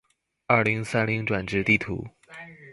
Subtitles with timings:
[0.47, 2.07] 二零三零轉職地圖